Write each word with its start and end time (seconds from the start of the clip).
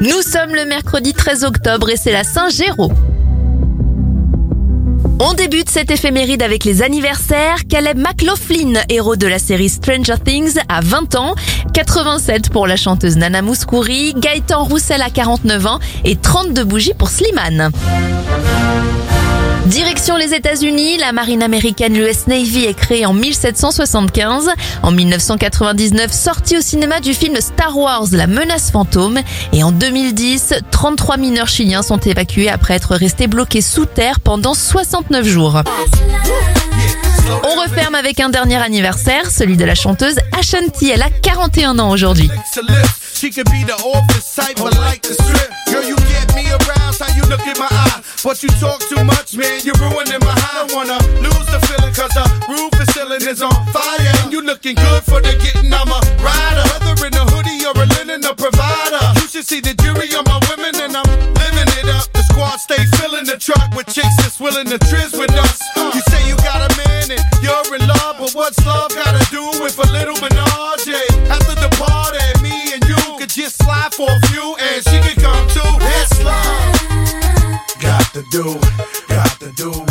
Nous 0.00 0.20
sommes 0.20 0.54
le 0.54 0.66
mercredi 0.66 1.14
13 1.14 1.44
octobre 1.44 1.88
et 1.88 1.96
c'est 1.96 2.12
la 2.12 2.22
Saint-Géraud. 2.22 2.92
On 5.18 5.32
débute 5.32 5.70
cette 5.70 5.90
éphéméride 5.90 6.42
avec 6.42 6.64
les 6.64 6.82
anniversaires. 6.82 7.66
Caleb 7.66 7.96
McLaughlin, 7.96 8.82
héros 8.90 9.16
de 9.16 9.26
la 9.26 9.38
série 9.38 9.70
Stranger 9.70 10.16
Things, 10.22 10.58
à 10.68 10.82
20 10.82 11.14
ans. 11.14 11.34
87 11.72 12.50
pour 12.50 12.66
la 12.66 12.76
chanteuse 12.76 13.16
Nana 13.16 13.40
Mouskouri. 13.40 14.12
Gaëtan 14.18 14.64
Roussel 14.64 15.00
à 15.00 15.08
49 15.08 15.66
ans. 15.66 15.78
Et 16.04 16.16
32 16.16 16.64
bougies 16.64 16.94
pour 16.94 17.08
Slimane. 17.08 17.70
Direction 19.66 20.16
les 20.16 20.32
États-Unis, 20.32 20.96
la 20.98 21.10
marine 21.10 21.42
américaine 21.42 21.94
l'US 21.94 22.28
Navy 22.28 22.66
est 22.66 22.74
créée 22.74 23.04
en 23.04 23.12
1775. 23.12 24.48
En 24.84 24.92
1999, 24.92 26.12
sortie 26.12 26.56
au 26.56 26.60
cinéma 26.60 27.00
du 27.00 27.12
film 27.14 27.34
Star 27.40 27.76
Wars 27.76 28.06
La 28.12 28.28
menace 28.28 28.70
fantôme. 28.70 29.18
Et 29.52 29.64
en 29.64 29.72
2010, 29.72 30.54
33 30.70 31.16
mineurs 31.16 31.48
chiliens 31.48 31.82
sont 31.82 31.98
évacués 31.98 32.48
après 32.48 32.74
être 32.74 32.94
restés 32.94 33.26
bloqués 33.26 33.60
sous 33.60 33.86
terre 33.86 34.20
pendant 34.20 34.54
69 34.54 35.26
jours. 35.26 35.60
On 37.42 37.60
referme 37.60 37.96
avec 37.96 38.20
un 38.20 38.28
dernier 38.28 38.62
anniversaire, 38.62 39.28
celui 39.30 39.56
de 39.56 39.64
la 39.64 39.74
chanteuse 39.74 40.16
Ashanti. 40.38 40.90
Elle 40.90 41.02
a 41.02 41.10
41 41.10 41.80
ans 41.80 41.90
aujourd'hui. 41.90 42.30
But 48.26 48.42
you 48.42 48.50
talk 48.58 48.82
too 48.90 49.04
much, 49.04 49.38
man, 49.38 49.62
you're 49.62 49.78
ruining 49.78 50.18
my 50.18 50.34
high. 50.34 50.66
I 50.66 50.74
wanna 50.74 50.98
lose 51.22 51.46
the 51.46 51.62
feeling, 51.70 51.94
cause 51.94 52.10
the 52.10 52.26
roof 52.50 52.74
is 52.82 52.90
ceiling 52.90 53.22
is 53.22 53.38
on 53.38 53.54
fire. 53.70 54.02
And 54.18 54.34
you 54.34 54.42
looking 54.42 54.74
good 54.74 55.06
for 55.06 55.22
the 55.22 55.30
getting, 55.38 55.70
I'm 55.70 55.86
a 55.86 56.00
rider. 56.18 56.66
Whether 56.74 57.06
in 57.06 57.14
a 57.14 57.22
hoodie 57.30 57.62
or 57.62 57.78
a 57.78 57.86
linen, 57.86 58.26
a 58.26 58.34
provider. 58.34 58.98
You 59.22 59.30
should 59.30 59.46
see 59.46 59.62
the 59.62 59.78
jury 59.78 60.10
on 60.18 60.26
my 60.26 60.42
women, 60.50 60.74
and 60.74 60.98
I'm 60.98 61.06
living 61.38 61.70
it 61.78 61.86
up. 61.86 62.10
The 62.18 62.26
squad 62.26 62.58
stay 62.58 62.82
filling 62.98 63.30
the 63.30 63.38
truck 63.38 63.70
with 63.78 63.86
chicks 63.94 64.18
that's 64.18 64.42
willing 64.42 64.66
to 64.74 64.78
trizz 64.90 65.14
with 65.14 65.30
us. 65.38 65.62
You 65.94 66.02
say 66.10 66.26
you 66.26 66.34
got 66.42 66.66
a 66.66 66.70
man 66.82 67.14
and 67.14 67.22
you're 67.38 67.78
in 67.78 67.86
love, 67.86 68.18
but 68.18 68.34
what's 68.34 68.58
love 68.66 68.90
gotta 68.90 69.22
do 69.30 69.54
with 69.62 69.78
a 69.78 69.86
little 69.94 70.18
menage? 70.18 70.90
After 71.30 71.54
the 71.54 71.70
party, 71.78 72.26
me 72.42 72.74
and 72.74 72.82
you 72.90 72.98
could 73.22 73.30
just 73.30 73.62
slide 73.62 73.94
for 73.94 74.10
a 74.10 74.18
few, 74.34 74.58
and 74.58 74.82
she 74.82 74.98
do, 78.30 78.58
got 79.08 79.38
to 79.40 79.52
do. 79.52 79.85